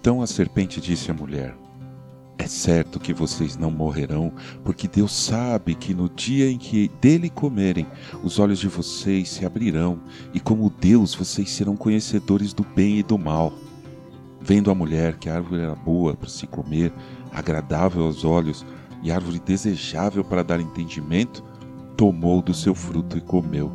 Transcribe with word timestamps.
Então 0.00 0.22
a 0.22 0.26
serpente 0.26 0.80
disse 0.80 1.10
à 1.10 1.14
mulher: 1.14 1.54
É 2.38 2.46
certo 2.46 2.98
que 2.98 3.12
vocês 3.12 3.58
não 3.58 3.70
morrerão, 3.70 4.32
porque 4.64 4.88
Deus 4.88 5.12
sabe 5.12 5.74
que 5.74 5.92
no 5.92 6.08
dia 6.08 6.50
em 6.50 6.56
que 6.56 6.90
dele 7.02 7.28
comerem, 7.28 7.86
os 8.24 8.38
olhos 8.38 8.58
de 8.58 8.66
vocês 8.66 9.28
se 9.28 9.44
abrirão, 9.44 10.00
e 10.32 10.40
como 10.40 10.70
Deus 10.70 11.14
vocês 11.14 11.50
serão 11.50 11.76
conhecedores 11.76 12.54
do 12.54 12.64
bem 12.64 12.98
e 12.98 13.02
do 13.02 13.18
mal. 13.18 13.52
Vendo 14.40 14.70
a 14.70 14.74
mulher 14.74 15.18
que 15.18 15.28
a 15.28 15.34
árvore 15.34 15.60
era 15.60 15.74
boa 15.74 16.14
para 16.14 16.30
se 16.30 16.46
comer, 16.46 16.90
agradável 17.30 18.04
aos 18.06 18.24
olhos 18.24 18.64
e 19.02 19.12
árvore 19.12 19.38
desejável 19.38 20.24
para 20.24 20.42
dar 20.42 20.60
entendimento, 20.60 21.44
tomou 21.94 22.40
do 22.40 22.54
seu 22.54 22.74
fruto 22.74 23.18
e 23.18 23.20
comeu, 23.20 23.70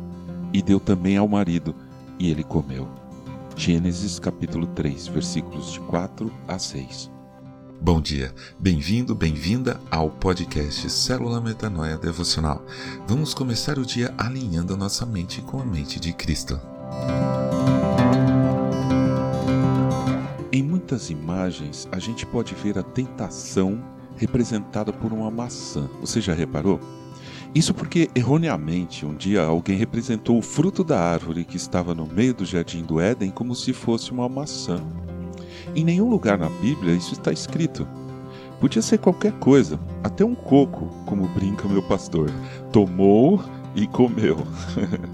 e 0.52 0.60
deu 0.60 0.80
também 0.80 1.16
ao 1.16 1.28
marido, 1.28 1.72
e 2.18 2.32
ele 2.32 2.42
comeu. 2.42 3.05
Gênesis 3.56 4.18
capítulo 4.18 4.66
3, 4.66 5.08
versículos 5.08 5.72
de 5.72 5.80
4 5.80 6.30
a 6.46 6.58
6. 6.58 7.10
Bom 7.80 8.02
dia, 8.02 8.32
bem-vindo, 8.58 9.14
bem-vinda 9.14 9.80
ao 9.90 10.10
podcast 10.10 10.90
Célula 10.90 11.40
Metanoia 11.40 11.96
Devocional. 11.96 12.62
Vamos 13.08 13.32
começar 13.32 13.78
o 13.78 13.86
dia 13.86 14.12
alinhando 14.18 14.74
a 14.74 14.76
nossa 14.76 15.06
mente 15.06 15.40
com 15.40 15.58
a 15.58 15.64
mente 15.64 15.98
de 15.98 16.12
Cristo. 16.12 16.60
Em 20.52 20.62
muitas 20.62 21.08
imagens, 21.08 21.88
a 21.90 21.98
gente 21.98 22.26
pode 22.26 22.54
ver 22.54 22.78
a 22.78 22.82
tentação 22.82 23.82
representada 24.16 24.92
por 24.92 25.14
uma 25.14 25.30
maçã. 25.30 25.88
Você 26.02 26.20
já 26.20 26.34
reparou? 26.34 26.78
Isso 27.54 27.72
porque, 27.72 28.10
erroneamente, 28.14 29.06
um 29.06 29.14
dia 29.14 29.42
alguém 29.42 29.76
representou 29.76 30.38
o 30.38 30.42
fruto 30.42 30.84
da 30.84 31.00
árvore 31.00 31.44
que 31.44 31.56
estava 31.56 31.94
no 31.94 32.06
meio 32.06 32.34
do 32.34 32.44
jardim 32.44 32.82
do 32.82 33.00
Éden 33.00 33.30
como 33.30 33.54
se 33.54 33.72
fosse 33.72 34.10
uma 34.10 34.28
maçã. 34.28 34.82
Em 35.74 35.84
nenhum 35.84 36.08
lugar 36.08 36.38
na 36.38 36.48
Bíblia 36.48 36.94
isso 36.94 37.12
está 37.12 37.32
escrito. 37.32 37.86
Podia 38.60 38.80
ser 38.80 38.98
qualquer 38.98 39.32
coisa, 39.32 39.78
até 40.02 40.24
um 40.24 40.34
coco, 40.34 40.86
como 41.04 41.28
brinca 41.28 41.68
meu 41.68 41.82
pastor. 41.82 42.30
Tomou 42.72 43.42
e 43.74 43.86
comeu. 43.86 44.38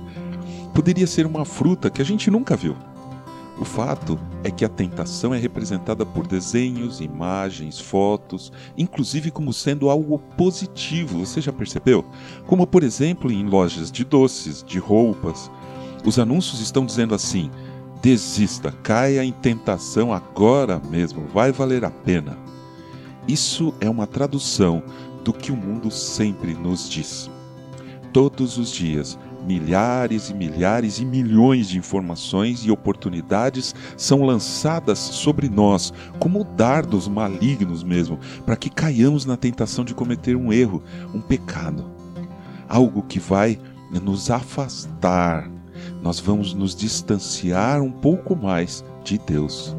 Poderia 0.73 1.07
ser 1.07 1.27
uma 1.27 1.45
fruta 1.45 1.91
que 1.91 2.01
a 2.01 2.05
gente 2.05 2.31
nunca 2.31 2.57
viu. 2.57 2.77
O 3.59 3.65
fato 3.65 4.19
é 4.45 4.51
que 4.51 4.65
a 4.65 4.69
tentação 4.69 5.33
é 5.33 5.39
representada 5.39 6.05
por 6.05 6.27
desenhos, 6.27 7.01
imagens, 7.01 7.79
fotos, 7.79 8.53
inclusive 8.77 9.31
como 9.31 9.53
sendo 9.53 9.89
algo 9.89 10.19
positivo, 10.37 11.25
você 11.25 11.41
já 11.41 11.53
percebeu? 11.53 12.05
Como, 12.47 12.67
por 12.67 12.83
exemplo, 12.83 13.31
em 13.31 13.47
lojas 13.47 13.91
de 13.91 14.05
doces, 14.05 14.63
de 14.63 14.79
roupas. 14.79 15.51
Os 16.05 16.19
anúncios 16.19 16.61
estão 16.61 16.85
dizendo 16.85 17.15
assim: 17.15 17.51
desista, 18.03 18.73
caia 18.83 19.25
em 19.25 19.33
tentação 19.33 20.13
agora 20.13 20.81
mesmo, 20.91 21.27
vai 21.29 21.53
valer 21.53 21.85
a 21.85 21.91
pena. 21.91 22.37
Isso 23.29 23.73
é 23.81 23.89
uma 23.89 24.07
tradução 24.07 24.83
do 25.25 25.33
que 25.33 25.53
o 25.53 25.57
mundo 25.57 25.91
sempre 25.91 26.55
nos 26.55 26.91
diz. 26.91 27.31
Todos 28.13 28.59
os 28.59 28.71
dias, 28.71 29.17
milhares 29.45 30.31
e 30.31 30.35
milhares 30.35 30.99
e 30.99 31.05
milhões 31.05 31.69
de 31.69 31.79
informações 31.79 32.65
e 32.65 32.71
oportunidades 32.71 33.75
são 33.97 34.23
lançadas 34.23 34.99
sobre 34.99 35.49
nós 35.49 35.93
como 36.19 36.45
dardos 36.45 37.09
malignos 37.09 37.83
mesmo, 37.83 38.19
para 38.47 38.57
que 38.57 38.71
caiamos 38.71 39.25
na 39.25 39.37
tentação 39.37 39.85
de 39.85 39.95
cometer 39.95 40.37
um 40.37 40.53
erro, 40.53 40.83
um 41.15 41.21
pecado. 41.21 41.91
Algo 42.69 43.03
que 43.03 43.19
vai 43.19 43.59
nos 43.91 44.31
afastar. 44.31 45.51
Nós 46.03 46.19
vamos 46.19 46.55
nos 46.55 46.75
distanciar 46.75 47.83
um 47.83 47.91
pouco 47.91 48.35
mais 48.35 48.85
de 49.05 49.19
Deus. 49.19 49.77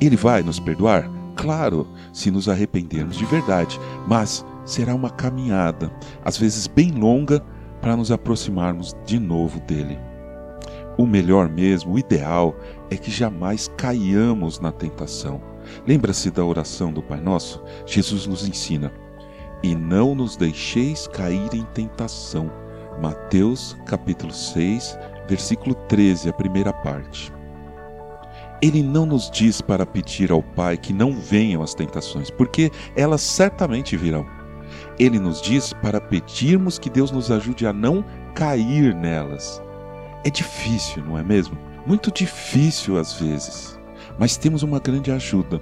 Ele 0.00 0.16
vai 0.16 0.42
nos 0.42 0.60
perdoar? 0.60 1.10
Claro, 1.36 1.86
se 2.12 2.30
nos 2.30 2.48
arrependermos 2.48 3.16
de 3.16 3.24
verdade, 3.24 3.80
mas 4.06 4.44
será 4.64 4.94
uma 4.94 5.10
caminhada, 5.10 5.92
às 6.24 6.36
vezes 6.36 6.66
bem 6.66 6.92
longa, 6.92 7.42
para 7.82 7.96
nos 7.96 8.12
aproximarmos 8.12 8.96
de 9.04 9.18
novo 9.18 9.60
dele. 9.60 9.98
O 10.96 11.04
melhor 11.04 11.48
mesmo, 11.48 11.94
o 11.94 11.98
ideal, 11.98 12.54
é 12.88 12.96
que 12.96 13.10
jamais 13.10 13.66
caiamos 13.76 14.60
na 14.60 14.70
tentação. 14.70 15.42
Lembra-se 15.86 16.30
da 16.30 16.44
oração 16.44 16.92
do 16.92 17.02
Pai 17.02 17.20
Nosso? 17.20 17.62
Jesus 17.84 18.26
nos 18.26 18.46
ensina: 18.46 18.92
E 19.62 19.74
não 19.74 20.14
nos 20.14 20.36
deixeis 20.36 21.08
cair 21.08 21.52
em 21.52 21.64
tentação. 21.74 22.50
Mateus 23.00 23.76
capítulo 23.86 24.32
6, 24.32 24.98
versículo 25.26 25.74
13, 25.74 26.28
a 26.28 26.32
primeira 26.32 26.72
parte. 26.72 27.32
Ele 28.60 28.82
não 28.82 29.04
nos 29.04 29.28
diz 29.28 29.60
para 29.60 29.84
pedir 29.84 30.30
ao 30.30 30.42
Pai 30.42 30.76
que 30.76 30.92
não 30.92 31.12
venham 31.12 31.62
as 31.62 31.74
tentações, 31.74 32.30
porque 32.30 32.70
elas 32.94 33.22
certamente 33.22 33.96
virão 33.96 34.24
ele 34.98 35.18
nos 35.18 35.40
diz 35.40 35.72
para 35.72 36.00
pedirmos 36.00 36.78
que 36.78 36.90
Deus 36.90 37.10
nos 37.10 37.30
ajude 37.30 37.66
a 37.66 37.72
não 37.72 38.04
cair 38.34 38.94
nelas. 38.94 39.62
É 40.24 40.30
difícil, 40.30 41.04
não 41.04 41.18
é 41.18 41.22
mesmo? 41.22 41.58
Muito 41.86 42.12
difícil 42.12 42.98
às 42.98 43.14
vezes, 43.14 43.78
mas 44.18 44.36
temos 44.36 44.62
uma 44.62 44.78
grande 44.78 45.10
ajuda. 45.10 45.60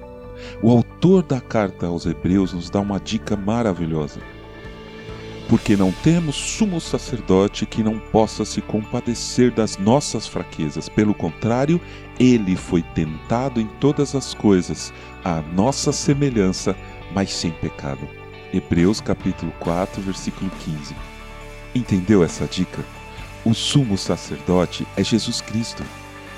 O 0.62 0.70
autor 0.70 1.22
da 1.22 1.41
carta 1.41 1.86
aos 1.86 2.06
Hebreus 2.06 2.52
nos 2.52 2.68
dá 2.70 2.80
uma 2.80 2.98
dica 2.98 3.36
maravilhosa. 3.36 4.20
Porque 5.48 5.76
não 5.76 5.91
temos 5.91 6.36
sumo 6.36 6.80
sacerdote 6.80 7.66
que 7.66 7.82
não 7.82 7.98
possa 7.98 8.44
se 8.44 8.60
compadecer 8.60 9.50
das 9.50 9.76
nossas 9.76 10.26
fraquezas. 10.26 10.88
Pelo 10.88 11.12
contrário, 11.12 11.80
ele 12.20 12.54
foi 12.54 12.82
tentado 12.82 13.60
em 13.60 13.66
todas 13.80 14.14
as 14.14 14.32
coisas, 14.32 14.92
à 15.24 15.41
nossa 15.41 15.91
semelhança, 15.91 16.76
mas 17.12 17.32
sem 17.32 17.50
pecado. 17.50 18.19
Hebreus 18.53 19.00
capítulo 19.00 19.53
4, 19.61 20.03
versículo 20.03 20.50
15. 20.65 20.94
Entendeu 21.75 22.25
essa 22.25 22.47
dica? 22.47 22.84
O 23.44 23.55
sumo 23.55 23.97
sacerdote 23.97 24.87
é 24.97 25.05
Jesus 25.05 25.41
Cristo. 25.41 25.84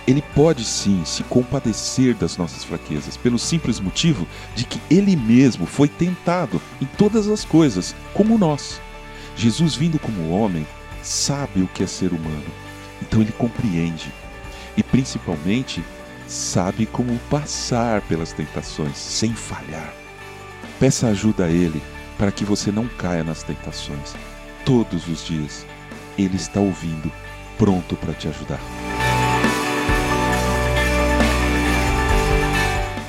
Ele 0.06 0.22
pode 0.34 0.64
sim 0.64 1.02
se 1.06 1.22
compadecer 1.22 2.14
das 2.14 2.36
nossas 2.36 2.64
fraquezas, 2.64 3.16
pelo 3.16 3.38
simples 3.38 3.80
motivo 3.80 4.26
de 4.54 4.64
que 4.64 4.80
ele 4.90 5.16
mesmo 5.16 5.64
foi 5.64 5.88
tentado 5.88 6.60
em 6.80 6.86
todas 6.98 7.28
as 7.28 7.44
coisas, 7.44 7.94
como 8.12 8.36
nós. 8.36 8.80
Jesus, 9.34 9.74
vindo 9.74 9.98
como 9.98 10.30
homem, 10.30 10.66
sabe 11.02 11.62
o 11.62 11.68
que 11.68 11.82
é 11.82 11.86
ser 11.86 12.12
humano, 12.12 12.44
então 13.00 13.22
ele 13.22 13.32
compreende 13.32 14.12
e, 14.76 14.82
principalmente, 14.82 15.82
sabe 16.26 16.84
como 16.84 17.18
passar 17.30 18.02
pelas 18.02 18.32
tentações 18.32 18.96
sem 18.96 19.34
falhar. 19.34 19.94
Peça 20.78 21.08
ajuda 21.08 21.46
a 21.46 21.50
Ele 21.50 21.80
para 22.18 22.32
que 22.32 22.44
você 22.44 22.70
não 22.70 22.86
caia 22.86 23.24
nas 23.24 23.42
tentações. 23.42 24.14
Todos 24.64 25.08
os 25.08 25.24
dias, 25.24 25.66
Ele 26.16 26.36
está 26.36 26.60
ouvindo, 26.60 27.10
pronto 27.58 27.96
para 27.96 28.14
te 28.14 28.28
ajudar. 28.28 28.60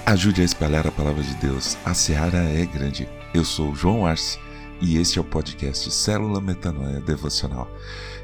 Ajude 0.06 0.42
a 0.42 0.46
espalhar 0.46 0.86
a 0.86 0.92
palavra 0.92 1.24
de 1.24 1.34
Deus. 1.36 1.78
A 1.86 1.94
seara 1.94 2.38
é 2.38 2.66
grande. 2.66 3.08
Eu 3.34 3.44
sou 3.44 3.74
João 3.74 4.06
Arce 4.06 4.38
e 4.82 4.98
este 4.98 5.18
é 5.18 5.22
o 5.22 5.26
podcast 5.26 5.90
Célula 5.92 6.42
Metanoia 6.42 7.00
Devocional. 7.00 7.68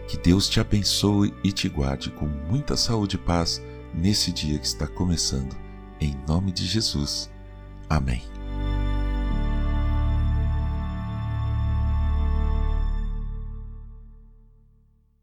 Que 0.07 0.18
Deus 0.18 0.50
te 0.50 0.59
abençoe 0.59 1.34
e 1.44 1.51
te 1.51 1.69
guarde 1.69 2.09
com 2.12 2.25
muita 2.28 2.75
saúde 2.75 3.16
e 3.16 3.19
paz 3.19 3.62
nesse 3.94 4.31
dia 4.31 4.59
que 4.59 4.68
está 4.68 4.88
começando. 4.88 5.56
Em 6.01 6.16
nome 6.28 6.51
de 6.51 6.66
Jesus. 6.66 7.29
Amém. 7.89 8.38